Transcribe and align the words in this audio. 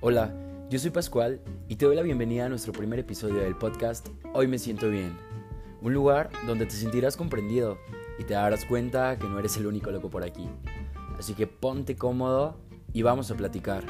Hola, 0.00 0.32
yo 0.70 0.78
soy 0.78 0.92
Pascual 0.92 1.40
y 1.66 1.74
te 1.74 1.84
doy 1.84 1.96
la 1.96 2.02
bienvenida 2.02 2.46
a 2.46 2.48
nuestro 2.48 2.72
primer 2.72 3.00
episodio 3.00 3.42
del 3.42 3.56
podcast 3.56 4.06
Hoy 4.32 4.46
me 4.46 4.60
siento 4.60 4.88
bien. 4.88 5.18
Un 5.82 5.92
lugar 5.92 6.30
donde 6.46 6.66
te 6.66 6.76
sentirás 6.76 7.16
comprendido 7.16 7.78
y 8.16 8.22
te 8.22 8.34
darás 8.34 8.64
cuenta 8.64 9.18
que 9.18 9.26
no 9.26 9.40
eres 9.40 9.56
el 9.56 9.66
único 9.66 9.90
loco 9.90 10.08
por 10.08 10.22
aquí. 10.22 10.48
Así 11.18 11.34
que 11.34 11.48
ponte 11.48 11.96
cómodo 11.96 12.60
y 12.92 13.02
vamos 13.02 13.32
a 13.32 13.34
platicar. 13.34 13.82